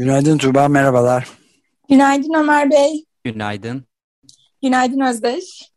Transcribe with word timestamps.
Günaydın 0.00 0.38
Tuğba, 0.38 0.68
merhabalar. 0.68 1.28
Günaydın 1.88 2.34
Ömer 2.34 2.70
Bey. 2.70 3.04
Günaydın. 3.24 3.84
Günaydın 4.62 5.00
Özdeş. 5.00 5.72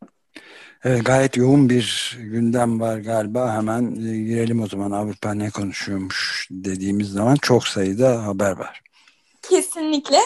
Evet, 0.84 1.04
gayet 1.04 1.36
yoğun 1.36 1.68
bir 1.68 2.16
gündem 2.20 2.80
var 2.80 2.98
galiba. 2.98 3.54
Hemen 3.54 3.82
e, 3.82 4.18
girelim 4.18 4.62
o 4.62 4.66
zaman 4.66 4.90
Avrupa 4.90 5.34
ne 5.34 5.50
konuşuyormuş 5.50 6.48
dediğimiz 6.50 7.08
zaman 7.08 7.36
çok 7.36 7.68
sayıda 7.68 8.26
haber 8.26 8.52
var. 8.52 8.82
Kesinlikle. 9.48 10.18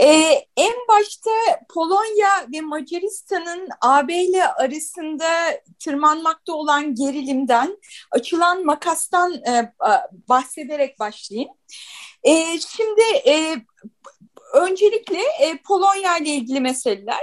Ee, 0.00 0.44
en 0.56 0.74
başta 0.88 1.30
Polonya 1.74 2.30
ve 2.54 2.60
Macaristan'ın 2.60 3.68
AB 3.80 4.14
ile 4.14 4.48
arasında 4.48 5.60
tırmanmakta 5.84 6.52
olan 6.52 6.94
gerilimden, 6.94 7.78
açılan 8.10 8.64
makastan 8.64 9.32
e, 9.32 9.72
bahsederek 10.28 10.98
başlayayım. 10.98 11.50
E, 12.24 12.60
şimdi 12.60 13.02
e, 13.26 13.56
öncelikle 14.54 15.18
e, 15.18 15.58
Polonya 15.68 16.18
ile 16.18 16.30
ilgili 16.30 16.60
meseleler. 16.60 17.20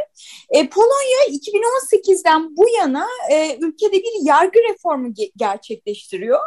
E, 0.49 0.69
Polonya 0.69 1.25
2018'den 1.29 2.57
bu 2.57 2.69
yana 2.69 3.07
e, 3.31 3.57
ülkede 3.61 3.93
bir 3.93 4.25
yargı 4.27 4.59
reformu 4.69 5.13
ge 5.13 5.31
gerçekleştiriyor. 5.35 6.39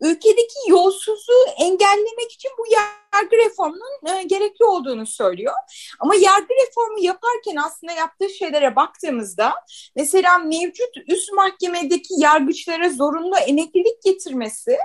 Ülkedeki 0.00 0.58
yolsuzluğu 0.68 1.46
engellemek 1.60 2.32
için 2.32 2.50
bu 2.58 2.72
yargı 2.72 3.05
reformunun 3.22 4.18
e, 4.18 4.22
gerekli 4.22 4.64
olduğunu 4.64 5.06
söylüyor. 5.06 5.54
Ama 6.00 6.14
yargı 6.14 6.54
reformu 6.66 6.98
yaparken 7.00 7.56
aslında 7.56 7.92
yaptığı 7.92 8.28
şeylere 8.28 8.76
baktığımızda 8.76 9.54
mesela 9.96 10.38
mevcut 10.38 10.90
üst 11.08 11.32
mahkemedeki 11.32 12.14
yargıçlara 12.18 12.90
zorunlu 12.90 13.36
emeklilik 13.36 14.02
getirmesi, 14.02 14.78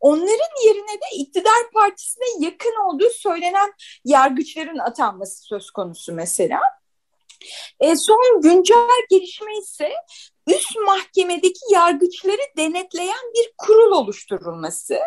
onların 0.00 0.66
yerine 0.66 0.94
de 0.94 1.16
iktidar 1.16 1.70
partisine 1.74 2.24
yakın 2.38 2.74
olduğu 2.88 3.10
söylenen 3.10 3.72
yargıçların 4.04 4.78
atanması 4.78 5.42
söz 5.42 5.70
konusu 5.70 6.12
mesela. 6.12 6.60
E, 7.80 7.96
son 7.96 8.40
güncel 8.40 9.06
gelişme 9.10 9.58
ise 9.58 9.92
üst 10.46 10.76
mahkemedeki 10.86 11.60
yargıçları 11.72 12.42
denetleyen 12.56 13.32
bir 13.34 13.52
kurul 13.58 13.92
oluşturulması. 13.92 14.98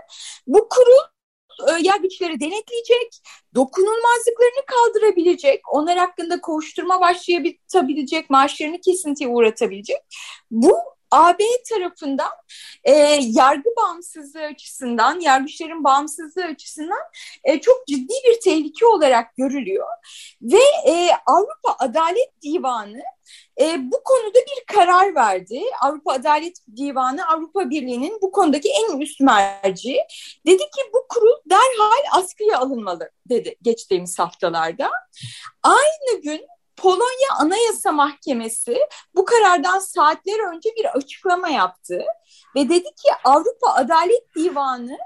Bu 0.47 0.69
kurul 0.69 1.15
e, 1.68 1.72
yargıçları 1.82 2.40
denetleyecek, 2.40 3.22
dokunulmazlıklarını 3.56 4.66
kaldırabilecek, 4.68 5.62
onlar 5.74 5.98
hakkında 5.98 6.42
kovuşturma 6.42 7.02
başlayabilecek, 7.02 8.30
maaşlarını 8.30 8.82
kesintiye 8.82 9.30
uğratabilecek. 9.30 9.98
Bu 10.52 10.78
AB 11.16 11.44
tarafından 11.70 12.31
e, 12.84 12.92
yargı 13.22 13.70
bağımsızlığı 13.78 14.44
açısından, 14.44 15.20
yargıçların 15.20 15.84
bağımsızlığı 15.84 16.44
açısından 16.44 17.02
e, 17.44 17.62
çok 17.62 17.88
ciddi 17.88 18.14
bir 18.26 18.40
tehlike 18.44 18.86
olarak 18.86 19.36
görülüyor. 19.38 19.88
Ve 20.42 20.92
e, 20.92 21.09
Avrupa 21.25 21.75
Adalet 21.80 22.42
Divanı 22.42 23.02
e, 23.62 23.92
bu 23.92 24.04
konuda 24.04 24.40
bir 24.40 24.75
karar 24.75 25.16
verdi. 25.16 25.62
Avrupa 25.81 26.14
Adalet 26.14 26.58
Divanı 26.78 27.28
Avrupa 27.28 27.70
Birliği'nin 27.70 28.22
bu 28.22 28.31
konudaki 28.31 28.70
en 28.70 29.00
üst 29.00 29.22
merci. 29.22 29.98
Dedi 30.48 30.58
ki 30.58 30.81
bu 30.94 31.06
kurul 31.09 31.36
derhal 31.50 32.22
askıya 32.22 32.59
alınmalı 32.59 33.12
dedi 33.30 33.56
geçtiğimiz 33.62 34.20
haftalarda. 34.20 34.92
Aynı 35.64 36.22
gün 36.22 36.48
Polonya 36.78 37.30
Anayasa 37.40 37.91
Mahkemesi 37.91 38.78
bu 39.16 39.25
karardan 39.25 39.80
saatler 39.80 40.56
önce 40.56 40.69
bir 40.75 40.97
açıklama 40.97 41.50
yaptı 41.50 42.06
ve 42.56 42.69
dedi 42.69 42.84
ki 42.84 43.09
Avrupa 43.24 43.74
Adalet 43.74 44.36
Divanı 44.36 44.97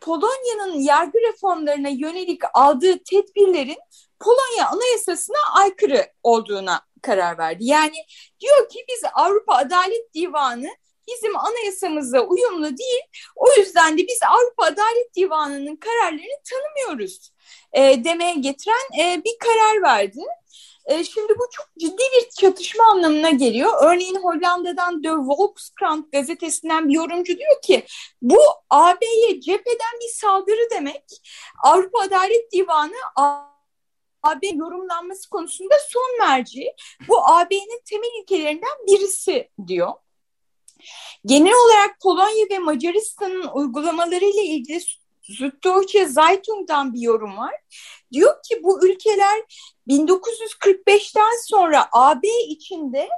Polonya'nın 0.00 0.72
yargı 0.80 1.18
reformlarına 1.18 1.88
yönelik 1.88 2.40
aldığı 2.54 2.98
tedbirlerin 2.98 3.78
Polonya 4.20 4.68
Anayasası'na 4.68 5.60
aykırı 5.60 6.06
olduğuna 6.22 6.80
karar 7.02 7.38
verdi. 7.38 7.64
Yani 7.64 7.96
diyor 8.40 8.68
ki 8.68 8.84
biz 8.88 9.02
Avrupa 9.14 9.54
Adalet 9.54 10.14
Divanı 10.14 10.68
bizim 11.08 11.36
anayasamızla 11.36 12.20
uyumlu 12.20 12.76
değil. 12.76 13.02
O 13.36 13.52
yüzden 13.56 13.98
de 13.98 14.02
biz 14.02 14.18
Avrupa 14.28 14.64
Adalet 14.64 15.14
Divanı'nın 15.16 15.76
kararlarını 15.76 16.42
tanımıyoruz 16.50 17.32
e, 17.72 18.04
demeye 18.04 18.34
getiren 18.34 19.00
e, 19.00 19.22
bir 19.24 19.38
karar 19.38 19.82
verdi. 19.82 20.20
E, 20.84 21.04
şimdi 21.04 21.32
bu 21.38 21.42
çok 21.52 21.66
ciddi 21.78 22.02
bir 22.16 22.30
çatışma 22.40 22.84
anlamına 22.84 23.30
geliyor. 23.30 23.72
Örneğin 23.82 24.22
Hollanda'dan 24.22 25.04
De 25.04 25.12
Volkskrant 25.12 26.12
gazetesinden 26.12 26.88
bir 26.88 26.94
yorumcu 26.94 27.38
diyor 27.38 27.62
ki 27.62 27.86
bu 28.22 28.38
AB'ye 28.70 29.40
cepheden 29.40 30.00
bir 30.00 30.14
saldırı 30.14 30.70
demek. 30.70 31.04
Avrupa 31.64 32.00
Adalet 32.00 32.52
Divanı 32.52 32.96
AB 34.22 34.46
yorumlanması 34.46 35.30
konusunda 35.30 35.74
son 35.88 36.18
merci. 36.20 36.74
Bu 37.08 37.28
AB'nin 37.28 37.82
temel 37.84 38.20
ilkelerinden 38.20 38.86
birisi 38.86 39.50
diyor. 39.66 39.92
Genel 41.26 41.54
olarak 41.66 42.00
Polonya 42.00 42.46
ve 42.50 42.58
Macaristan'ın 42.58 43.48
uygulamalarıyla 43.54 44.42
ilgili 44.42 44.80
Süddeutsche 45.22 46.06
Zeitung'dan 46.06 46.94
bir 46.94 47.00
yorum 47.00 47.36
var. 47.36 47.54
Diyor 48.12 48.34
ki 48.48 48.62
bu 48.62 48.86
ülkeler 48.86 49.42
1945'ten 49.88 51.46
sonra 51.46 51.88
AB 51.92 52.28
içinde 52.48 53.08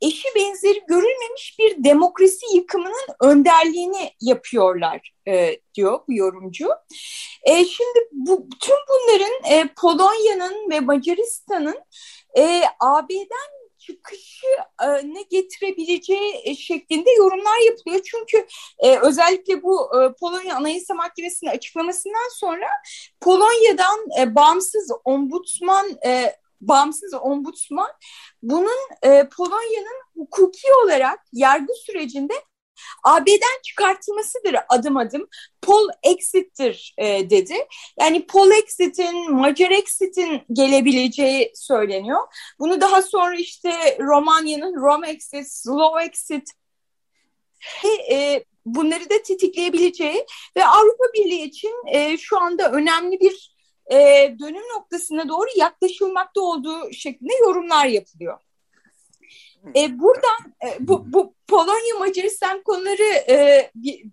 eşi 0.00 0.28
benzeri 0.36 0.82
görülmemiş 0.88 1.56
bir 1.58 1.84
demokrasi 1.84 2.56
yıkımının 2.56 3.06
önderliğini 3.20 4.10
yapıyorlar 4.20 5.12
e, 5.28 5.60
diyor 5.74 6.00
bu 6.08 6.12
yorumcu. 6.12 6.68
E, 7.42 7.64
şimdi 7.64 8.08
bu, 8.12 8.48
tüm 8.60 8.76
bunların 8.88 9.52
e, 9.52 9.68
Polonya'nın 9.76 10.70
ve 10.70 10.80
Macaristan'ın 10.80 11.80
e, 12.38 12.62
AB'den 12.80 13.63
çıkışı 13.86 14.46
e, 14.82 14.86
ne 14.88 15.22
getirebileceği 15.22 16.40
e, 16.44 16.54
şeklinde 16.54 17.10
yorumlar 17.10 17.66
yapılıyor. 17.66 18.00
Çünkü 18.04 18.46
e, 18.78 18.98
özellikle 18.98 19.62
bu 19.62 20.02
e, 20.02 20.12
Polonya 20.20 20.56
Anayasa 20.56 20.94
Mahkemesi'nin 20.94 21.50
açıklamasından 21.50 22.34
sonra 22.34 22.66
Polonya'dan 23.20 24.20
e, 24.20 24.34
bağımsız 24.34 24.90
ombudsman 25.04 25.86
e, 26.06 26.36
bağımsız 26.60 27.14
ombudsman 27.14 27.90
bunun 28.42 28.88
e, 29.02 29.28
Polonya'nın 29.36 30.02
hukuki 30.16 30.68
olarak 30.84 31.20
yargı 31.32 31.72
sürecinde 31.86 32.34
AB'den 33.02 33.62
çıkartılmasıdır 33.64 34.56
adım 34.68 34.96
adım. 34.96 35.28
Pol 35.62 35.88
exit'tir 36.02 36.94
e, 36.98 37.30
dedi. 37.30 37.54
Yani 38.00 38.26
Pol 38.26 38.50
exit'in, 38.50 39.32
Macar 39.32 39.70
exit'in 39.70 40.42
gelebileceği 40.52 41.52
söyleniyor. 41.54 42.20
Bunu 42.58 42.80
daha 42.80 43.02
sonra 43.02 43.36
işte 43.36 43.98
Romanya'nın 44.00 44.74
Rom 44.74 45.04
exit, 45.04 45.48
Slow 45.48 46.04
exit 46.04 46.50
e, 48.10 48.44
bunları 48.66 49.10
da 49.10 49.22
tetikleyebileceği 49.22 50.26
ve 50.56 50.66
Avrupa 50.66 51.04
Birliği 51.14 51.44
için 51.44 51.74
e, 51.86 52.18
şu 52.18 52.40
anda 52.40 52.72
önemli 52.72 53.20
bir 53.20 53.54
e, 53.92 53.96
dönüm 54.38 54.62
noktasına 54.74 55.28
doğru 55.28 55.48
yaklaşılmakta 55.56 56.40
olduğu 56.40 56.92
şeklinde 56.92 57.34
yorumlar 57.34 57.86
yapılıyor. 57.86 58.40
E, 59.76 59.98
buradan 59.98 60.54
e, 60.64 60.68
bu, 60.80 61.12
bu 61.12 61.34
Polonya 61.48 61.98
Macaristan 61.98 62.62
konuları 62.62 63.30
e, 63.30 63.70
bir, 63.74 64.04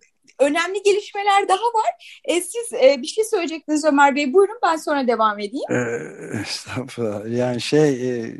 önemli 0.41 0.83
gelişmeler 0.83 1.47
daha 1.47 1.57
var. 1.57 2.19
E, 2.25 2.41
siz 2.41 2.73
e, 2.83 3.01
bir 3.01 3.07
şey 3.07 3.23
söyleyecektiniz 3.23 3.85
Ömer 3.85 4.15
Bey. 4.15 4.33
Buyurun 4.33 4.59
ben 4.63 4.75
sonra 4.75 5.07
devam 5.07 5.39
edeyim. 5.39 5.71
Ee, 5.71 6.39
estağfurullah. 6.41 7.37
Yani 7.37 7.61
şey 7.61 8.19
e, 8.19 8.35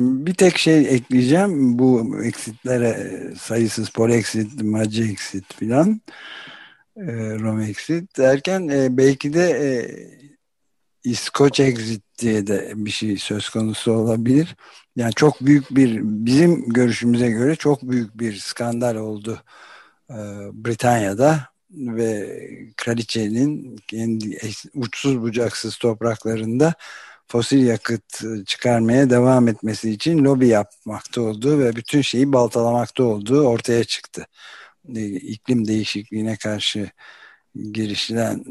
bir 0.00 0.34
tek 0.34 0.58
şey 0.58 0.78
ekleyeceğim. 0.78 1.78
Bu 1.78 2.22
eksitlere 2.24 2.88
e, 2.88 3.34
sayısız 3.34 3.90
polexit, 3.90 4.62
maci 4.62 5.02
exit 5.02 5.54
filan 5.54 6.00
e, 6.96 7.02
Rom 7.38 7.60
exit 7.60 8.18
derken 8.18 8.68
e, 8.68 8.96
belki 8.96 9.32
de 9.32 9.50
e, 9.50 9.68
İskoç 11.04 11.60
exit 11.60 12.02
diye 12.18 12.46
de 12.46 12.72
bir 12.76 12.90
şey 12.90 13.16
söz 13.16 13.48
konusu 13.48 13.92
olabilir. 13.92 14.56
Yani 14.96 15.14
çok 15.14 15.40
büyük 15.40 15.70
bir 15.70 16.00
bizim 16.02 16.68
görüşümüze 16.68 17.30
göre 17.30 17.56
çok 17.56 17.82
büyük 17.82 18.18
bir 18.18 18.36
skandal 18.36 18.96
oldu 18.96 19.42
e, 20.10 20.14
Britanya'da 20.52 21.48
ve 21.70 22.40
kraliçenin 22.76 23.76
kendi 23.88 24.38
uçsuz 24.74 25.22
bucaksız 25.22 25.76
topraklarında 25.78 26.74
fosil 27.28 27.66
yakıt 27.66 28.20
çıkarmaya 28.46 29.10
devam 29.10 29.48
etmesi 29.48 29.90
için 29.90 30.24
lobi 30.24 30.48
yapmakta 30.48 31.22
olduğu 31.22 31.58
ve 31.58 31.76
bütün 31.76 32.02
şeyi 32.02 32.32
baltalamakta 32.32 33.04
olduğu 33.04 33.46
ortaya 33.46 33.84
çıktı. 33.84 34.26
İklim 35.22 35.68
değişikliğine 35.68 36.36
karşı 36.36 36.90
girişilen 37.72 38.42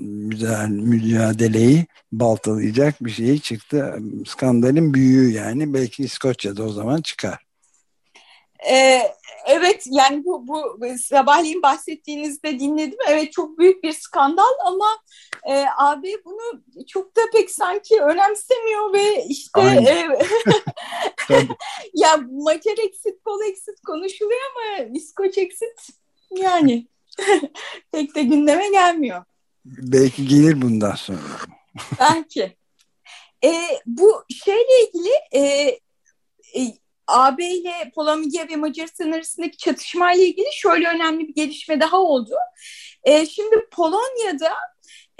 mücadeleyi 0.69 1.85
baltalayacak 2.11 2.95
bir 3.01 3.11
şey 3.11 3.39
çıktı. 3.39 3.95
Skandalin 4.27 4.94
büyüğü 4.94 5.31
yani 5.31 5.73
belki 5.73 6.03
İskoçya'da 6.03 6.63
o 6.63 6.69
zaman 6.69 7.01
çıkar. 7.01 7.44
Ee, 8.71 9.01
evet 9.47 9.83
yani 9.91 10.25
bu, 10.25 10.47
bu 10.47 10.79
sabahleyin 10.97 11.61
bahsettiğinizde 11.61 12.59
dinledim. 12.59 13.00
Evet 13.09 13.31
çok 13.31 13.59
büyük 13.59 13.83
bir 13.83 13.91
skandal 13.91 14.53
ama 14.65 14.85
e, 15.49 15.65
AB 15.77 16.03
bunu 16.25 16.63
çok 16.88 17.15
da 17.15 17.21
pek 17.33 17.51
sanki 17.51 18.01
önemsemiyor 18.01 18.94
ve 18.94 19.25
işte 19.25 19.61
e, 19.61 20.07
ya 21.94 22.17
Macar 22.31 22.77
exit, 22.85 23.23
Pol 23.25 23.41
exit 23.41 23.81
konuşuluyor 23.85 24.41
ama 24.56 24.85
İskoç 24.94 25.38
exit 25.38 25.89
yani 26.31 26.88
pek 27.92 28.15
de 28.15 28.24
gündeme 28.24 28.69
gelmiyor. 28.69 29.24
Belki 29.65 30.27
gelir 30.27 30.62
bundan 30.62 30.95
sonra. 30.95 31.19
Belki. 32.00 32.57
E, 33.44 33.54
bu 33.86 34.24
şeyle 34.44 34.88
ilgili 34.88 35.13
e, 35.31 35.42
e, 36.56 36.77
AB 37.07 37.45
ile 37.45 37.92
Polonya 37.95 38.48
ve 38.50 38.56
Macaristan 38.56 39.12
arasındaki 39.12 39.57
çatışmayla 39.57 40.24
ilgili 40.24 40.48
şöyle 40.54 40.88
önemli 40.88 41.27
bir 41.27 41.36
gelişme 41.36 41.80
daha 41.80 41.98
oldu. 41.98 42.36
E, 43.04 43.25
şimdi 43.25 43.56
Polonya'da 43.71 44.54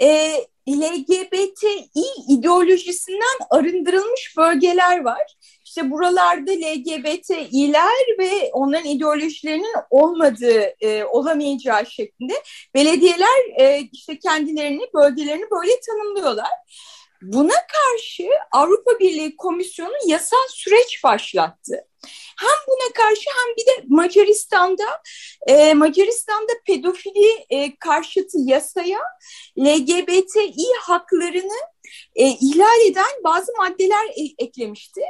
e, 0.02 0.36
LGBTİ 0.68 1.90
ideolojisinden 2.28 3.38
arındırılmış 3.50 4.34
bölgeler 4.36 5.04
var. 5.04 5.36
İşte 5.76 5.90
buralarda 5.90 6.50
LGBTİ'ler 6.50 8.18
ve 8.18 8.50
onların 8.52 8.84
ideolojilerinin 8.84 9.74
olmadığı, 9.90 10.74
e, 10.80 11.04
olamayacağı 11.04 11.86
şeklinde 11.86 12.32
belediyeler 12.74 13.60
e, 13.60 13.80
işte 13.92 14.18
kendilerini, 14.18 14.82
bölgelerini 14.94 15.50
böyle 15.50 15.72
tanımlıyorlar. 15.86 16.50
Buna 17.26 17.54
karşı 17.54 18.28
Avrupa 18.52 18.98
Birliği 19.00 19.36
Komisyonu 19.36 19.92
yasal 20.06 20.48
süreç 20.48 21.04
başlattı. 21.04 21.86
Hem 22.36 22.58
buna 22.68 22.92
karşı 22.92 23.30
hem 23.30 23.56
bir 23.56 23.66
de 23.66 23.86
Macaristan'da 23.88 25.02
e, 25.46 25.74
Macaristan'da 25.74 26.52
pedofili 26.66 27.46
e, 27.50 27.76
karşıtı 27.76 28.38
yasaya 28.40 28.98
LGBTİ 29.58 30.72
haklarını 30.80 31.58
e, 32.14 32.28
ihlal 32.28 32.80
eden 32.86 33.24
bazı 33.24 33.52
maddeler 33.58 34.06
e, 34.06 34.44
eklemişti. 34.44 35.00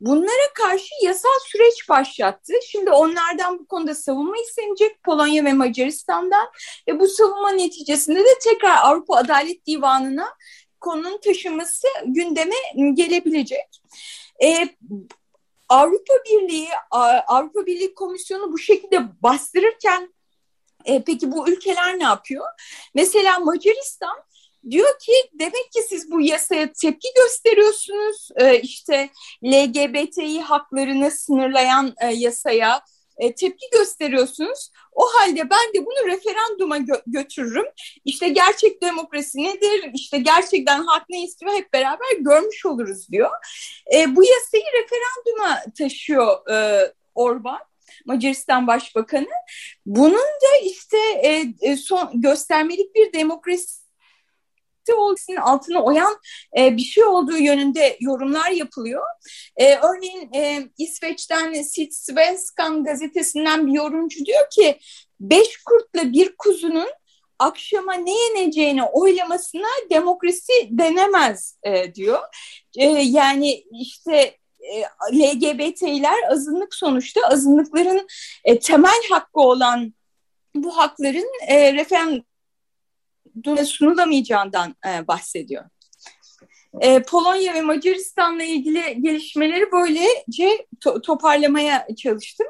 Bunlara 0.00 0.52
karşı 0.54 0.94
yasal 1.02 1.38
süreç 1.46 1.88
başlattı. 1.88 2.52
Şimdi 2.66 2.90
onlardan 2.90 3.58
bu 3.58 3.66
konuda 3.66 3.94
savunma 3.94 4.36
istenecek 4.36 5.02
Polonya 5.02 5.44
ve 5.44 5.52
Macaristan'dan 5.52 6.48
ve 6.88 7.00
bu 7.00 7.08
savunma 7.08 7.50
neticesinde 7.50 8.20
de 8.20 8.38
tekrar 8.42 8.76
Avrupa 8.82 9.16
Adalet 9.16 9.66
Divanı'na 9.66 10.34
konunun 10.82 11.20
taşıması 11.20 11.86
gündeme 12.04 12.56
gelebilecek. 12.94 13.82
Ee, 14.44 14.68
Avrupa 15.68 16.14
Birliği 16.30 16.68
Avrupa 17.26 17.66
Birliği 17.66 17.94
Komisyonu 17.94 18.52
bu 18.52 18.58
şekilde 18.58 19.22
bastırırken 19.22 20.14
e, 20.84 21.02
peki 21.02 21.32
bu 21.32 21.50
ülkeler 21.50 21.98
ne 21.98 22.02
yapıyor? 22.02 22.46
Mesela 22.94 23.38
Macaristan 23.38 24.16
diyor 24.70 24.98
ki 24.98 25.12
demek 25.32 25.72
ki 25.72 25.82
siz 25.88 26.10
bu 26.10 26.20
yasaya 26.20 26.72
tepki 26.72 27.08
gösteriyorsunuz. 27.16 28.28
E, 28.36 28.60
işte 28.60 29.10
LGBTİ 29.44 30.40
haklarını 30.40 31.10
sınırlayan 31.10 31.94
e, 32.00 32.06
yasaya 32.06 32.82
e, 33.22 33.34
tepki 33.34 33.66
gösteriyorsunuz. 33.72 34.70
O 34.92 35.04
halde 35.04 35.50
ben 35.50 35.74
de 35.74 35.86
bunu 35.86 36.06
referanduma 36.06 36.78
gö 36.78 36.94
götürürüm. 37.06 37.66
İşte 38.04 38.28
gerçek 38.28 38.82
demokrasi 38.82 39.38
nedir? 39.38 39.90
İşte 39.94 40.18
gerçekten 40.18 40.82
hak 40.82 41.08
ne 41.10 41.24
istiyor 41.24 41.52
hep 41.52 41.72
beraber 41.72 42.16
görmüş 42.18 42.66
oluruz 42.66 43.08
diyor. 43.08 43.30
E, 43.94 44.16
bu 44.16 44.24
yasayı 44.24 44.64
referanduma 44.64 45.62
taşıyor 45.78 46.50
e, 46.50 46.80
Orban. 47.14 47.58
Macaristan 48.06 48.66
Başbakanı. 48.66 49.28
Bunun 49.86 50.14
da 50.14 50.58
işte 50.64 50.98
e, 51.22 51.44
e 51.60 51.76
son 51.76 52.10
göstermelik 52.14 52.94
bir 52.94 53.12
demokrasi 53.12 53.81
olmasının 54.90 55.36
altına 55.36 55.82
oyan 55.82 56.18
e, 56.58 56.76
bir 56.76 56.82
şey 56.82 57.04
olduğu 57.04 57.38
yönünde 57.38 57.96
yorumlar 58.00 58.50
yapılıyor. 58.50 59.02
E, 59.56 59.76
örneğin 59.76 60.32
e, 60.34 60.68
İsveç'ten 60.78 61.62
Svenskan 61.90 62.84
gazetesinden 62.84 63.66
bir 63.66 63.72
yorumcu 63.72 64.24
diyor 64.24 64.50
ki 64.50 64.78
beş 65.20 65.56
kurtla 65.56 66.12
bir 66.12 66.36
kuzunun 66.36 66.88
akşama 67.38 67.94
ne 67.94 68.12
yeneceğini 68.12 68.82
oylamasına 68.82 69.68
demokrasi 69.90 70.52
denemez 70.70 71.58
e, 71.62 71.94
diyor. 71.94 72.20
E, 72.78 72.84
yani 72.86 73.64
işte 73.80 74.36
e, 74.60 74.82
LGBT'ler 75.12 76.30
azınlık 76.30 76.74
sonuçta 76.74 77.20
azınlıkların 77.20 78.06
e, 78.44 78.58
temel 78.58 79.02
hakkı 79.10 79.40
olan 79.40 79.94
bu 80.54 80.76
hakların 80.76 81.30
e, 81.48 81.72
referandum 81.72 82.24
sunulamayacağından 83.64 84.76
e, 84.86 85.06
bahsediyor. 85.06 85.64
E, 86.80 87.02
Polonya 87.02 87.54
ve 87.54 87.62
Macaristan'la 87.62 88.42
ilgili 88.42 89.02
gelişmeleri 89.02 89.72
böylece 89.72 90.66
to 90.80 91.00
toparlamaya 91.00 91.86
çalıştım. 91.96 92.46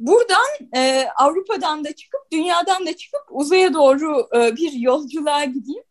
Buradan 0.00 0.46
e, 0.76 1.06
Avrupa'dan 1.16 1.84
da 1.84 1.92
çıkıp 1.92 2.20
dünyadan 2.32 2.86
da 2.86 2.96
çıkıp 2.96 3.22
uzaya 3.30 3.74
doğru 3.74 4.28
e, 4.36 4.56
bir 4.56 4.72
yolculuğa 4.72 5.44
gideyim. 5.44 5.84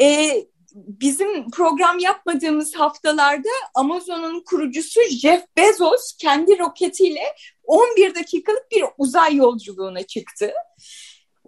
E, 0.00 0.36
bizim 0.76 1.50
program 1.50 1.98
yapmadığımız 1.98 2.74
haftalarda 2.74 3.48
Amazon'un 3.74 4.40
kurucusu 4.40 5.00
Jeff 5.10 5.44
Bezos 5.56 6.16
kendi 6.18 6.58
roketiyle 6.58 7.22
11 7.64 8.14
dakikalık 8.14 8.70
bir 8.72 8.84
uzay 8.98 9.36
yolculuğuna 9.36 10.02
çıktı. 10.02 10.52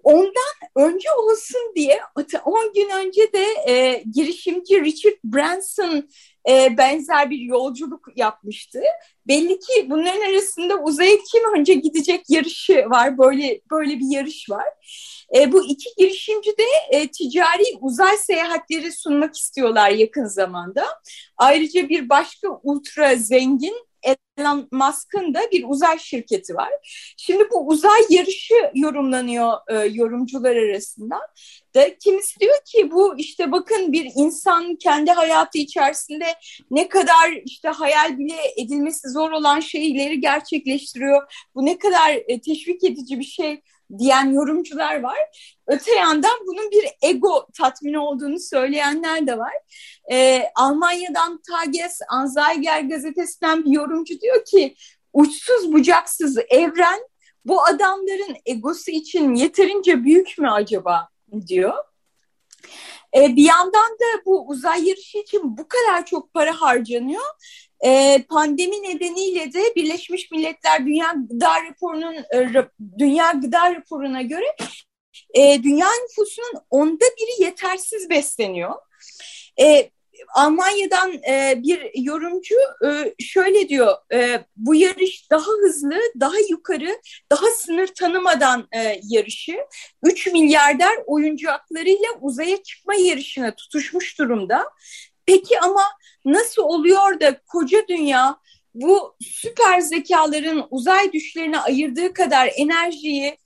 Ondan 0.02 0.54
önce 0.76 1.08
olsun 1.12 1.72
diye 1.76 2.00
10 2.44 2.72
gün 2.74 2.90
önce 2.90 3.32
de 3.32 3.44
e, 3.68 4.04
girişimci 4.14 4.80
Richard 4.80 5.18
Branson 5.24 6.08
e, 6.48 6.76
benzer 6.78 7.30
bir 7.30 7.38
yolculuk 7.38 8.08
yapmıştı. 8.16 8.80
Belli 9.28 9.58
ki 9.60 9.90
bunların 9.90 10.32
arasında 10.32 10.76
uzaya 10.82 11.16
kim 11.32 11.54
önce 11.56 11.74
gidecek 11.74 12.24
yarışı 12.28 12.84
var. 12.90 13.18
Böyle 13.18 13.60
böyle 13.70 13.98
bir 13.98 14.10
yarış 14.10 14.50
var. 14.50 14.66
E, 15.36 15.52
bu 15.52 15.64
iki 15.64 15.88
girişimci 15.98 16.50
de 16.50 16.96
e, 16.96 17.08
ticari 17.08 17.62
uzay 17.80 18.16
seyahatleri 18.16 18.92
sunmak 18.92 19.36
istiyorlar 19.36 19.90
yakın 19.90 20.24
zamanda. 20.24 20.86
Ayrıca 21.36 21.88
bir 21.88 22.08
başka 22.08 22.48
ultra 22.62 23.16
zengin 23.16 23.87
Elon 24.02 24.68
Musk'ın 24.72 25.34
da 25.34 25.40
bir 25.52 25.64
uzay 25.68 25.98
şirketi 25.98 26.54
var. 26.54 26.70
Şimdi 27.16 27.44
bu 27.50 27.68
uzay 27.68 28.00
yarışı 28.10 28.54
yorumlanıyor 28.74 29.52
e, 29.68 29.86
yorumcular 29.86 30.56
arasında. 30.56 31.20
Da 31.74 31.98
kimisi 31.98 32.40
diyor 32.40 32.58
ki 32.66 32.90
bu 32.90 33.18
işte 33.18 33.52
bakın 33.52 33.92
bir 33.92 34.10
insan 34.14 34.76
kendi 34.76 35.10
hayatı 35.10 35.58
içerisinde 35.58 36.34
ne 36.70 36.88
kadar 36.88 37.32
işte 37.44 37.68
hayal 37.68 38.18
bile 38.18 38.36
edilmesi 38.56 39.08
zor 39.08 39.30
olan 39.30 39.60
şeyleri 39.60 40.20
gerçekleştiriyor. 40.20 41.48
Bu 41.54 41.66
ne 41.66 41.78
kadar 41.78 42.14
e, 42.28 42.40
teşvik 42.40 42.84
edici 42.84 43.18
bir 43.18 43.24
şey 43.24 43.60
diyen 43.98 44.32
yorumcular 44.32 45.02
var. 45.02 45.18
Öte 45.66 45.94
yandan 45.94 46.38
bunun 46.46 46.70
bir 46.70 46.84
ego 47.02 47.46
tatmini 47.54 47.98
olduğunu 47.98 48.38
söyleyenler 48.38 49.26
de 49.26 49.38
var. 49.38 49.52
Ee, 50.12 50.50
Almanya'dan 50.54 51.40
Tages 51.50 52.00
Anzeiger 52.08 52.80
gazetesinden 52.80 53.64
bir 53.64 53.70
yorumcu 53.70 54.20
diyor 54.20 54.44
ki 54.44 54.74
uçsuz 55.12 55.72
bucaksız 55.72 56.38
evren 56.48 57.00
bu 57.44 57.64
adamların 57.64 58.36
egosu 58.46 58.90
için 58.90 59.34
yeterince 59.34 60.04
büyük 60.04 60.38
mü 60.38 60.50
acaba 60.50 61.08
diyor. 61.46 61.74
E, 63.16 63.36
bir 63.36 63.44
yandan 63.44 63.92
da 63.92 64.24
bu 64.26 64.48
uzay 64.48 64.88
yarışı 64.88 65.18
için 65.18 65.58
bu 65.58 65.68
kadar 65.68 66.06
çok 66.06 66.34
para 66.34 66.60
harcanıyor. 66.60 67.24
E, 67.84 68.22
pandemi 68.30 68.82
nedeniyle 68.82 69.52
de 69.52 69.74
Birleşmiş 69.76 70.30
Milletler 70.30 70.86
Dünya 70.86 71.14
Gıda 71.30 71.64
Raporu'nun 71.64 72.14
e, 72.14 72.52
Dünya 72.98 73.32
Gıda 73.32 73.74
Raporu'na 73.74 74.22
göre 74.22 74.56
e, 75.34 75.62
dünya 75.62 75.88
nüfusunun 76.02 76.62
onda 76.70 77.04
biri 77.04 77.44
yetersiz 77.44 78.10
besleniyor. 78.10 78.74
E, 79.60 79.90
Almanya'dan 80.34 81.12
e, 81.12 81.54
bir 81.62 81.90
yorumcu 81.94 82.54
e, 82.86 83.14
şöyle 83.18 83.68
diyor, 83.68 83.96
e, 84.12 84.44
bu 84.56 84.74
yarış 84.74 85.30
daha 85.30 85.50
hızlı, 85.62 86.00
daha 86.20 86.38
yukarı, 86.50 87.00
daha 87.32 87.46
sınır 87.46 87.86
tanımadan 87.86 88.68
e, 88.72 89.00
yarışı. 89.02 89.56
3 90.02 90.26
milyarder 90.26 90.94
oyuncaklarıyla 91.06 92.08
uzaya 92.20 92.62
çıkma 92.62 92.94
yarışına 92.94 93.54
tutuşmuş 93.54 94.18
durumda. 94.18 94.64
Peki 95.28 95.60
ama 95.60 95.82
nasıl 96.24 96.62
oluyor 96.62 97.20
da 97.20 97.40
koca 97.46 97.78
dünya 97.88 98.36
bu 98.74 99.16
süper 99.20 99.80
zekaların 99.80 100.66
uzay 100.70 101.12
düşlerine 101.12 101.58
ayırdığı 101.58 102.12
kadar 102.12 102.50
enerjiyi, 102.56 103.38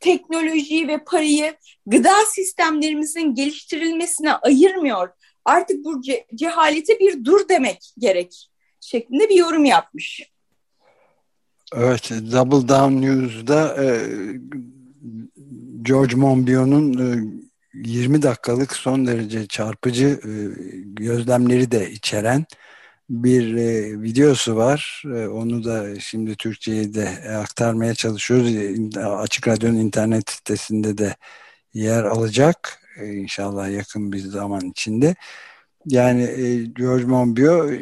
teknolojiyi 0.00 0.88
ve 0.88 1.04
parayı 1.04 1.54
gıda 1.86 2.14
sistemlerimizin 2.26 3.34
geliştirilmesine 3.34 4.32
ayırmıyor? 4.32 5.08
artık 5.44 5.84
bu 5.84 6.02
ce 6.02 6.26
cehalete 6.34 6.98
bir 6.98 7.24
dur 7.24 7.48
demek 7.48 7.92
gerek 7.98 8.50
şeklinde 8.80 9.28
bir 9.28 9.36
yorum 9.36 9.64
yapmış. 9.64 10.30
Evet, 11.76 12.10
Double 12.10 12.68
Down 12.68 13.02
News'da 13.02 13.84
e, 13.84 13.86
George 15.82 16.16
Monbiot'un 16.16 16.92
e, 16.92 17.39
20 17.74 18.22
dakikalık 18.22 18.76
son 18.76 19.06
derece 19.06 19.46
çarpıcı 19.46 20.06
e, 20.06 20.32
gözlemleri 20.84 21.70
de 21.70 21.90
içeren 21.90 22.46
bir 23.10 23.56
e, 23.56 24.02
videosu 24.02 24.56
var. 24.56 25.02
E, 25.06 25.28
onu 25.28 25.64
da 25.64 26.00
şimdi 26.00 26.36
Türkçe'ye 26.36 26.94
de 26.94 27.08
aktarmaya 27.36 27.94
çalışıyoruz. 27.94 28.54
E, 28.96 29.00
Açık 29.06 29.48
Radyo'nun 29.48 29.76
internet 29.76 30.30
sitesinde 30.30 30.98
de 30.98 31.16
yer 31.74 32.04
alacak. 32.04 32.80
E, 33.00 33.14
inşallah 33.14 33.70
yakın 33.70 34.12
bir 34.12 34.18
zaman 34.18 34.60
içinde. 34.60 35.16
Yani 35.86 36.22
e, 36.22 36.64
George 36.64 37.04
Monbiot 37.04 37.70
e, 37.72 37.80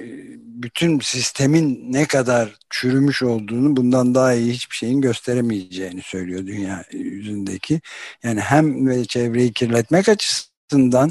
bütün 0.63 0.99
sistemin 1.01 1.93
ne 1.93 2.07
kadar 2.07 2.57
çürümüş 2.71 3.23
olduğunu 3.23 3.77
bundan 3.77 4.15
daha 4.15 4.35
iyi 4.35 4.53
hiçbir 4.53 4.77
şeyin 4.77 5.01
gösteremeyeceğini 5.01 6.03
söylüyor 6.03 6.47
dünya 6.47 6.85
yüzündeki. 6.93 7.81
Yani 8.23 8.41
hem 8.41 9.03
çevreyi 9.03 9.53
kirletmek 9.53 10.09
açısından 10.09 11.11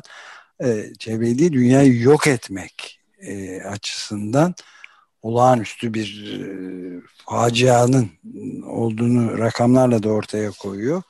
çevreyi 0.99 1.39
değil 1.39 1.51
dünyayı 1.51 2.01
yok 2.01 2.27
etmek 2.27 2.99
açısından 3.65 4.55
olağanüstü 5.21 5.93
bir 5.93 6.41
facianın 7.25 8.09
olduğunu 8.65 9.37
rakamlarla 9.37 10.03
da 10.03 10.09
ortaya 10.09 10.51
koyuyor 10.51 11.03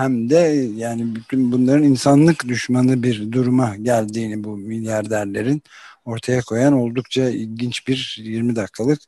hem 0.00 0.30
de 0.30 0.68
yani 0.76 1.14
bütün 1.14 1.52
bunların 1.52 1.82
insanlık 1.82 2.48
düşmanı 2.48 3.02
bir 3.02 3.32
duruma 3.32 3.76
geldiğini 3.76 4.44
bu 4.44 4.56
milyarderlerin 4.56 5.62
ortaya 6.04 6.40
koyan 6.40 6.72
oldukça 6.72 7.28
ilginç 7.28 7.88
bir 7.88 8.16
20 8.22 8.56
dakikalık 8.56 9.00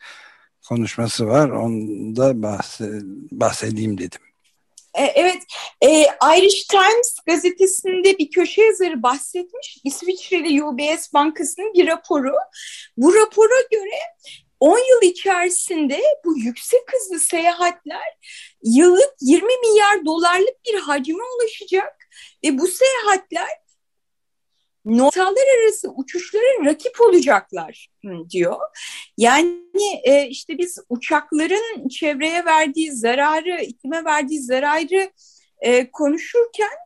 konuşması 0.68 1.26
var. 1.26 1.48
Onu 1.48 2.16
da 2.16 2.42
bahsedeyim 3.32 3.98
dedim. 3.98 4.20
E, 4.94 5.04
evet, 5.04 5.42
e, 5.80 6.06
Irish 6.38 6.64
Times 6.64 7.16
gazetesinde 7.26 8.18
bir 8.18 8.30
köşe 8.30 8.62
yazarı 8.62 9.02
bahsetmiş. 9.02 9.78
İsviçreli 9.84 10.64
UBS 10.64 11.12
Bankası'nın 11.14 11.74
bir 11.74 11.86
raporu. 11.86 12.34
Bu 12.96 13.14
rapora 13.14 13.60
göre 13.70 13.98
10 14.62 14.78
yıl 14.78 15.10
içerisinde 15.10 16.00
bu 16.24 16.38
yüksek 16.38 16.80
hızlı 16.92 17.20
seyahatler 17.20 18.18
yıllık 18.64 19.14
20 19.20 19.46
milyar 19.46 20.04
dolarlık 20.04 20.64
bir 20.66 20.78
hacme 20.78 21.24
ulaşacak 21.38 22.08
ve 22.44 22.58
bu 22.58 22.68
seyahatler 22.68 23.48
noktalar 24.84 25.62
arası 25.62 25.90
uçuşlara 25.96 26.64
rakip 26.64 27.00
olacaklar 27.00 27.90
diyor. 28.30 28.60
Yani 29.18 30.00
e, 30.04 30.26
işte 30.28 30.58
biz 30.58 30.78
uçakların 30.88 31.88
çevreye 31.88 32.44
verdiği 32.44 32.92
zararı, 32.92 33.62
iklime 33.62 34.04
verdiği 34.04 34.42
zararı 34.42 35.10
e, 35.60 35.90
konuşurken 35.90 36.78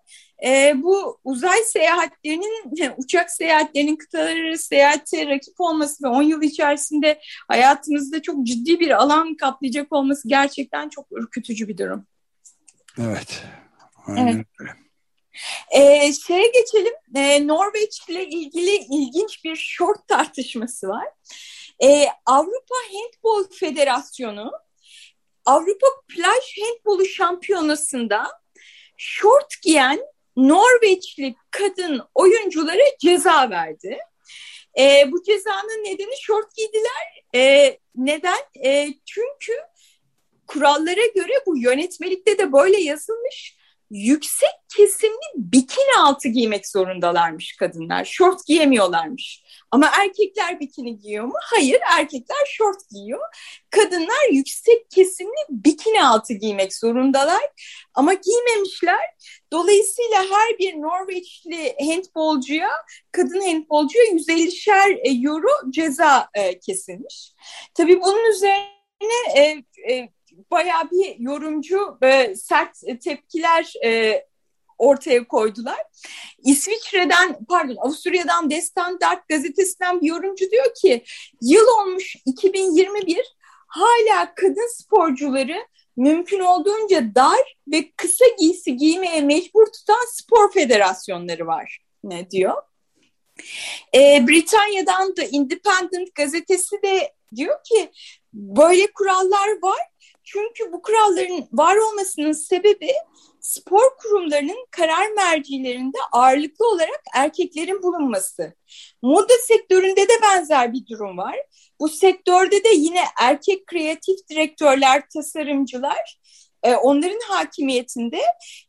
e, 0.45 0.75
bu 0.83 1.19
uzay 1.25 1.63
seyahatlerinin, 1.65 2.93
uçak 2.97 3.31
seyahatlerinin 3.31 3.97
kıtalar 3.97 4.37
arası 4.37 4.67
seyahate 4.67 5.27
rakip 5.27 5.61
olması 5.61 6.05
ve 6.05 6.09
10 6.09 6.23
yıl 6.23 6.43
içerisinde 6.43 7.21
hayatımızda 7.49 8.23
çok 8.23 8.47
ciddi 8.47 8.81
bir 8.81 8.91
alan 8.91 9.35
kaplayacak 9.35 9.93
olması 9.93 10.29
gerçekten 10.29 10.89
çok 10.89 11.07
ürkütücü 11.13 11.69
bir 11.69 11.79
durum. 11.79 12.07
Evet. 12.99 13.43
Aynen. 14.07 14.45
Evet. 14.61 14.77
Ee, 15.71 16.13
şeye 16.13 16.47
geçelim. 16.47 16.93
Ee, 17.15 17.47
Norveç 17.47 18.09
ile 18.09 18.27
ilgili 18.27 18.77
ilginç 18.77 19.45
bir 19.45 19.57
short 19.57 20.09
tartışması 20.09 20.89
var. 20.89 21.07
Ee, 21.83 22.07
Avrupa 22.27 22.75
Handball 22.93 23.51
Federasyonu 23.51 24.53
Avrupa 25.45 25.87
Plaj 26.09 26.59
Handbolu 26.61 27.07
Şampiyonası'nda 27.07 28.27
short 28.97 29.63
giyen 29.63 30.01
Norveçli 30.37 31.35
kadın 31.51 32.01
oyunculara 32.15 32.83
ceza 33.01 33.51
verdi. 33.51 33.99
E, 34.79 35.13
bu 35.13 35.23
cezanın 35.23 35.85
nedeni 35.85 36.15
şort 36.23 36.57
giydiler. 36.57 37.25
E, 37.35 37.79
neden? 37.97 38.39
E, 38.65 38.89
çünkü 39.05 39.53
kurallara 40.47 41.07
göre 41.15 41.33
bu 41.47 41.59
yönetmelikte 41.59 42.39
de 42.39 42.53
böyle 42.53 42.81
yazılmış. 42.81 43.57
Yüksek 43.91 44.51
kesimli 44.77 45.27
bikini 45.35 46.01
altı 46.01 46.29
giymek 46.29 46.69
zorundalarmış 46.69 47.57
kadınlar. 47.57 48.05
Şort 48.05 48.47
giyemiyorlarmış. 48.47 49.43
Ama 49.71 49.91
erkekler 50.01 50.61
bikini 50.61 50.99
giyiyor 50.99 51.25
mu? 51.25 51.35
Hayır, 51.43 51.81
erkekler 51.99 52.47
şort 52.47 52.77
giyiyor. 52.91 53.21
Kadınlar 53.71 54.33
yüksek 54.33 54.91
kesimli 54.91 55.47
bikini 55.51 56.05
altı 56.05 56.33
giymek 56.35 56.75
zorundalar. 56.75 57.43
Ama 57.95 58.15
giymemişler. 58.15 59.01
Dolayısıyla 59.53 60.23
her 60.31 60.59
bir 60.59 60.75
Norveçli 60.75 61.77
handbolcuya, 61.87 62.71
kadın 63.13 63.41
handbolcuya 63.41 64.05
150'şer 64.05 64.93
e, 64.93 65.29
euro 65.29 65.71
ceza 65.71 66.29
e, 66.35 66.59
kesilmiş. 66.59 67.33
Tabii 67.75 68.01
bunun 68.01 68.31
üzerine 68.31 69.37
e, 69.37 69.65
e, 69.93 70.09
bayağı 70.51 70.91
bir 70.91 71.19
yorumcu 71.19 71.99
sert 72.35 73.03
tepkiler 73.05 73.73
ortaya 74.79 75.29
koydular. 75.29 75.79
İsviçre'den 76.45 77.39
pardon 77.49 77.77
Avusturya'dan 77.77 78.49
The 78.49 78.63
Standard 78.63 79.19
gazetesinden 79.29 80.01
bir 80.01 80.07
yorumcu 80.07 80.51
diyor 80.51 80.75
ki 80.75 81.05
yıl 81.43 81.67
olmuş 81.67 82.17
2021 82.27 83.37
hala 83.67 84.35
kadın 84.35 84.83
sporcuları 84.83 85.67
mümkün 85.97 86.41
olduğunca 86.41 87.15
dar 87.15 87.57
ve 87.69 87.91
kısa 87.97 88.25
giysi 88.39 88.77
giymeye 88.77 89.21
mecbur 89.21 89.67
tutan 89.67 90.07
spor 90.13 90.53
federasyonları 90.53 91.47
var 91.47 91.79
ne 92.05 92.31
diyor. 92.31 92.63
Ee, 93.95 94.25
Britanya'dan 94.29 95.15
The 95.15 95.29
Independent 95.29 96.15
gazetesi 96.15 96.83
de 96.83 97.13
diyor 97.37 97.57
ki 97.65 97.91
böyle 98.33 98.93
kurallar 98.93 99.49
var 99.63 99.79
çünkü 100.27 100.73
bu 100.73 100.83
kuralların 100.83 101.49
var 101.53 101.77
olmasının 101.77 102.33
sebebi 102.33 102.93
spor 103.41 103.97
kurumlarının 103.99 104.67
karar 104.71 105.09
mercilerinde 105.17 105.99
ağırlıklı 106.13 106.69
olarak 106.69 107.03
erkeklerin 107.15 107.83
bulunması. 107.83 108.55
Moda 109.03 109.35
sektöründe 109.43 110.03
de 110.03 110.23
benzer 110.23 110.73
bir 110.73 110.87
durum 110.87 111.19
var. 111.19 111.37
Bu 111.81 111.89
sektörde 111.89 112.65
de 112.65 112.69
yine 112.69 113.05
erkek 113.21 113.67
kreatif 113.67 114.29
direktörler, 114.31 115.09
tasarımcılar 115.09 116.19
e, 116.63 116.75
onların 116.75 117.21
hakimiyetinde 117.29 118.21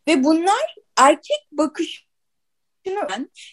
ve 0.08 0.24
bunlar 0.24 0.76
erkek 0.98 1.48
bakış 1.52 2.08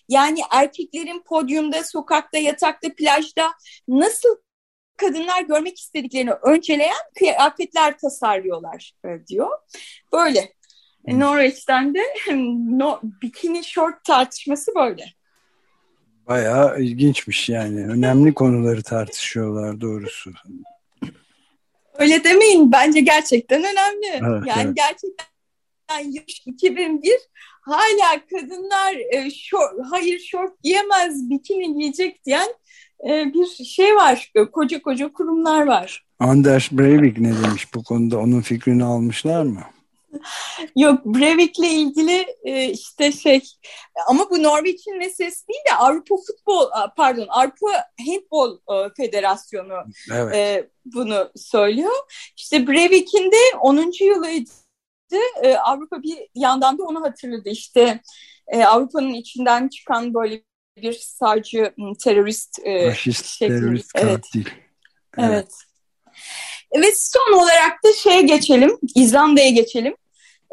yani 0.09 0.41
erkeklerin 0.51 1.23
podyumda, 1.23 1.85
sokakta, 1.85 2.39
yatakta, 2.39 2.95
plajda 2.95 3.53
nasıl 3.89 4.37
kadınlar 4.97 5.43
görmek 5.43 5.79
istediklerini 5.79 6.31
önceleyen 6.31 6.97
kıyafetler 7.19 7.99
tasarlıyorlar 7.99 8.93
e, 9.05 9.27
diyor. 9.27 9.51
Böyle. 10.13 10.53
Hmm. 11.05 11.21
Norveç'ten 11.21 11.95
de 11.95 12.01
no, 12.79 13.01
bikini 13.23 13.65
short 13.65 14.05
tartışması 14.05 14.73
böyle. 14.75 15.05
Bayağı 16.27 16.81
ilginçmiş 16.81 17.49
yani. 17.49 17.87
Önemli 17.87 18.35
konuları 18.35 18.83
tartışıyorlar 18.83 19.81
doğrusu. 19.81 20.33
Öyle 21.99 22.25
demeyin. 22.25 22.73
Bence 22.73 23.01
gerçekten 23.01 23.61
önemli. 23.61 24.07
Evet, 24.07 24.43
yani 24.47 24.63
evet. 24.65 24.77
gerçekten 24.77 26.13
yaş 26.13 26.43
2001 26.47 27.13
hala 27.65 28.27
kadınlar 28.27 28.95
e, 29.13 29.31
şort, 29.31 29.73
hayır 29.91 30.19
şort 30.21 30.63
giyemez 30.63 31.31
bikini 31.31 31.79
giyecek 31.79 32.25
diyen 32.25 32.49
bir 33.05 33.65
şey 33.65 33.97
var. 33.97 34.33
Koca 34.53 34.83
koca 34.83 35.13
kurumlar 35.13 35.67
var. 35.67 36.07
Anders 36.19 36.73
Breivik 36.73 37.19
ne 37.19 37.43
demiş 37.43 37.75
bu 37.75 37.85
konuda? 37.85 38.19
Onun 38.19 38.41
fikrini 38.41 38.85
almışlar 38.85 39.43
mı? 39.43 39.61
Yok 40.77 41.05
Breivik'le 41.05 41.59
ilgili 41.59 42.27
e, 42.45 42.71
işte 42.71 43.13
şey 43.13 43.41
ama 44.09 44.31
bu 44.31 44.43
Norveç'in 44.43 44.99
meselesi 44.99 45.49
değil 45.49 45.61
de 45.69 45.75
Avrupa 45.75 46.17
Futbol 46.17 46.71
pardon 46.97 47.27
Avrupa 47.29 47.85
Handbol 48.07 48.57
e, 48.57 48.91
Federasyonu 48.97 49.75
evet. 50.13 50.35
e, 50.35 50.69
bunu 50.85 51.31
söylüyor. 51.37 51.93
İşte 52.37 52.67
Breivik'in 52.67 53.33
de 53.33 53.57
10. 53.61 53.93
yılıydı. 54.01 54.51
E, 55.43 55.57
Avrupa 55.57 56.03
bir 56.03 56.19
yandan 56.35 56.79
da 56.79 56.83
onu 56.83 57.03
hatırladı. 57.03 57.49
İşte 57.49 58.01
e, 58.47 58.65
Avrupa'nın 58.65 59.15
içinden 59.15 59.69
çıkan 59.69 60.15
böyle 60.15 60.43
bir 60.76 60.93
sağcı 60.93 61.75
terörist 62.04 62.59
e, 62.64 62.90
Faşist 62.90 63.26
şeklinde. 63.26 63.61
terörist 63.61 63.90
evet. 63.95 64.14
katil. 64.14 64.47
Evet. 65.19 65.31
evet. 65.31 66.85
Ve 66.85 66.93
son 66.97 67.33
olarak 67.43 67.85
da 67.85 67.93
şeye 67.93 68.23
geçelim, 68.23 68.78
İzlanda'ya 68.95 69.50
geçelim. 69.50 69.97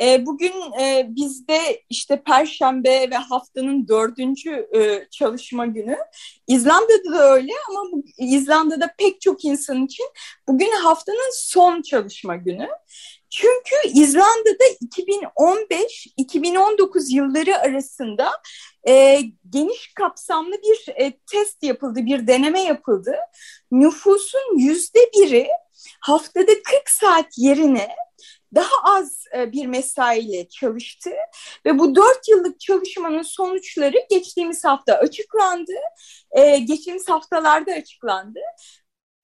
E, 0.02 0.26
bugün 0.26 0.54
e, 0.82 1.06
bizde 1.10 1.84
işte 1.90 2.24
Perşembe 2.24 3.10
ve 3.12 3.16
haftanın 3.16 3.88
dördüncü 3.88 4.68
e, 4.76 5.08
çalışma 5.12 5.66
günü. 5.66 5.98
İzlanda'da 6.48 7.14
da 7.14 7.34
öyle 7.34 7.52
ama 7.70 7.92
bu, 7.92 8.04
İzlanda'da 8.18 8.94
pek 8.98 9.22
çok 9.22 9.46
insan 9.46 9.86
için 9.86 10.06
bugün 10.48 10.72
haftanın 10.84 11.32
son 11.34 11.82
çalışma 11.82 12.36
günü. 12.36 12.70
Çünkü 13.32 13.76
İzlanda'da 13.94 14.64
2015-2019 14.86 17.16
yılları 17.16 17.58
arasında 17.58 18.32
e, 18.88 19.22
geniş 19.50 19.94
kapsamlı 19.94 20.52
bir 20.52 20.94
e, 20.96 21.18
test 21.32 21.64
yapıldı, 21.64 22.06
bir 22.06 22.28
deneme 22.28 22.62
yapıldı. 22.62 23.16
Nüfusun 23.72 24.58
yüzde 24.58 25.00
biri 25.00 25.48
haftada 26.00 26.52
40 26.64 26.90
saat 26.90 27.38
yerine 27.38 27.96
daha 28.56 28.84
az 28.84 29.24
e, 29.38 29.52
bir 29.52 29.66
mesaiyle 29.66 30.50
çalıştı 30.50 31.10
ve 31.66 31.80
bu 31.80 31.96
dört 31.96 32.30
yıllık 32.30 32.60
çalışmanın 32.60 33.22
sonuçları 33.22 33.98
geçtiğimiz 34.10 34.66
hafta 34.66 34.94
açıklandı. 34.94 35.74
E, 36.32 36.58
geçtiğimiz 36.58 37.10
haftalarda 37.10 37.72
açıklandı. 37.72 38.40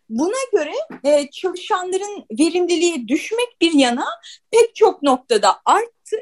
Buna 0.10 0.38
göre 0.52 0.74
e, 1.04 1.30
çalışanların 1.30 2.26
verimliliği 2.40 3.08
düşmek 3.08 3.62
bir 3.62 3.74
yana 3.74 4.06
pek 4.52 4.76
çok 4.76 5.04
noktada 5.04 5.62
arttı 5.66 6.18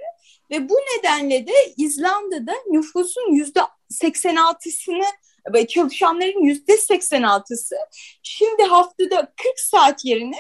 ve 0.51 0.69
bu 0.69 0.73
nedenle 0.73 1.47
de 1.47 1.53
İzlanda'da 1.77 2.53
nüfusun 2.67 3.31
yüzde 3.31 3.59
86'sını 3.91 5.05
ve 5.53 5.67
çalışanların 5.67 6.43
yüzde 6.43 6.73
86'sı 6.73 7.75
şimdi 8.23 8.63
haftada 8.63 9.33
40 9.43 9.59
saat 9.59 10.05
yerine 10.05 10.39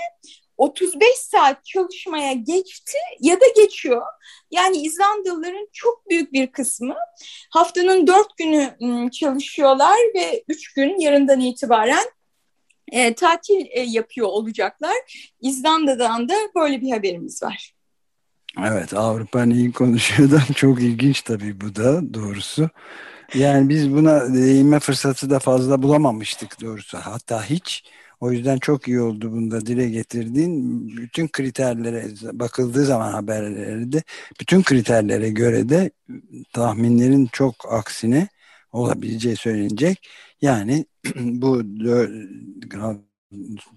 35 0.57 1.15
saat 1.15 1.65
çalışmaya 1.65 2.33
geçti 2.33 2.97
ya 3.19 3.41
da 3.41 3.45
geçiyor. 3.55 4.01
Yani 4.51 4.77
İzlandalıların 4.77 5.67
çok 5.73 6.09
büyük 6.09 6.33
bir 6.33 6.51
kısmı 6.51 6.95
haftanın 7.49 8.07
dört 8.07 8.37
günü 8.37 8.77
ıı, 8.81 9.11
çalışıyorlar 9.11 9.97
ve 10.15 10.43
üç 10.47 10.73
gün 10.73 10.99
yarından 10.99 11.39
itibaren 11.39 12.05
e, 12.91 13.13
tatil 13.13 13.65
e, 13.71 13.81
yapıyor 13.81 14.27
olacaklar. 14.27 15.31
İzlanda'dan 15.41 16.29
da 16.29 16.33
böyle 16.55 16.81
bir 16.81 16.91
haberimiz 16.91 17.43
var. 17.43 17.75
Evet 18.59 18.93
Avrupa 18.93 19.45
neyi 19.45 19.71
konuşuyor 19.71 20.31
da 20.31 20.41
çok 20.55 20.81
ilginç 20.81 21.21
tabii 21.21 21.61
bu 21.61 21.75
da 21.75 22.13
doğrusu. 22.13 22.69
Yani 23.33 23.69
biz 23.69 23.91
buna 23.93 24.33
değinme 24.33 24.79
fırsatı 24.79 25.29
da 25.29 25.39
fazla 25.39 25.81
bulamamıştık 25.83 26.61
doğrusu. 26.61 26.97
Hatta 26.97 27.43
hiç. 27.43 27.83
O 28.19 28.31
yüzden 28.31 28.57
çok 28.57 28.87
iyi 28.87 29.01
oldu 29.01 29.31
bunda 29.31 29.65
dile 29.65 29.89
getirdiğin. 29.89 30.87
Bütün 30.97 31.27
kriterlere 31.27 32.05
bakıldığı 32.33 32.85
zaman 32.85 33.11
haberlerde 33.11 34.03
bütün 34.39 34.63
kriterlere 34.63 35.29
göre 35.29 35.69
de 35.69 35.91
tahminlerin 36.53 37.29
çok 37.31 37.55
aksine 37.73 38.27
olabileceği 38.71 39.35
söylenecek. 39.35 40.09
Yani 40.45 40.85
bu 41.15 41.63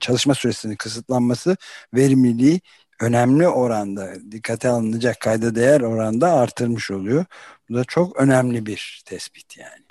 çalışma 0.01 0.35
süresinin 0.35 0.77
kısıtlanması 0.77 1.57
verimliliği 1.95 2.61
önemli 3.01 3.49
oranda 3.49 4.15
dikkate 4.31 4.69
alınacak 4.69 5.21
kayda 5.21 5.55
değer 5.55 5.81
oranda 5.81 6.33
artırmış 6.33 6.91
oluyor. 6.91 7.25
Bu 7.69 7.75
da 7.75 7.85
çok 7.85 8.17
önemli 8.17 8.67
bir 8.67 9.03
tespit 9.07 9.57
yani. 9.59 9.85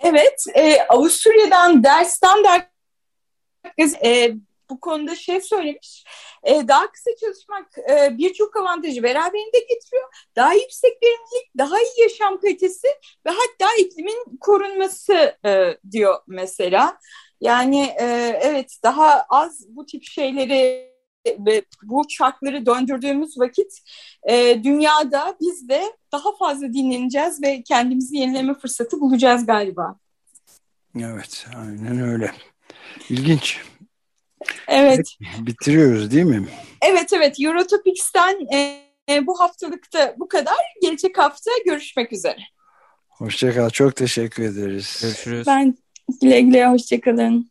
Evet, 0.00 0.44
e, 0.54 0.82
Avusturya'dan 0.88 1.84
Der 1.84 2.04
Standard 2.04 2.62
e, 4.04 4.34
bu 4.70 4.80
konuda 4.80 5.16
şey 5.16 5.40
söylemiş. 5.40 6.04
E, 6.42 6.68
daha 6.68 6.92
kısa 6.92 7.10
çalışmak 7.20 7.78
e, 7.78 8.18
birçok 8.18 8.56
avantajı 8.56 9.02
beraberinde 9.02 9.58
getiriyor. 9.58 10.28
Daha 10.36 10.54
yüksek 10.54 10.92
verimlilik, 11.02 11.58
daha 11.58 11.78
iyi 11.78 12.02
yaşam 12.02 12.40
kalitesi 12.40 12.88
ve 13.26 13.30
hatta 13.30 13.74
iklimin 13.78 14.38
korunması 14.40 15.36
e, 15.46 15.78
diyor 15.90 16.16
mesela. 16.26 16.98
Yani 17.40 17.94
e, 18.00 18.04
evet 18.42 18.78
daha 18.82 19.26
az 19.28 19.66
bu 19.68 19.86
tip 19.86 20.04
şeyleri 20.04 20.88
ve 21.26 21.62
bu 21.82 22.08
çarkları 22.08 22.66
döndürdüğümüz 22.66 23.38
vakit 23.38 23.72
e, 24.28 24.64
dünyada 24.64 25.36
biz 25.40 25.68
de 25.68 25.82
daha 26.12 26.36
fazla 26.36 26.72
dinleneceğiz 26.72 27.42
ve 27.42 27.62
kendimizi 27.62 28.16
yenileme 28.16 28.54
fırsatı 28.54 29.00
bulacağız 29.00 29.46
galiba. 29.46 29.96
Evet, 31.00 31.46
aynen 31.56 32.02
öyle. 32.02 32.32
İlginç. 33.10 33.60
Evet. 34.68 35.06
Bitiriyoruz 35.38 36.10
değil 36.10 36.24
mi? 36.24 36.48
Evet, 36.82 37.12
evet. 37.12 37.36
Eurotopics'ten 37.40 38.46
e, 39.10 39.26
bu 39.26 39.40
haftalıkta 39.40 40.14
bu 40.18 40.28
kadar. 40.28 40.56
Gelecek 40.82 41.18
hafta 41.18 41.50
görüşmek 41.66 42.12
üzere. 42.12 42.40
Hoşçakal. 43.08 43.70
Çok 43.70 43.96
teşekkür 43.96 44.42
ederiz. 44.42 44.98
Görüşürüz. 45.02 45.46
Ben 45.46 45.74
güle 46.20 46.40
güle 46.40 46.66
hoşçakalın. 46.66 47.50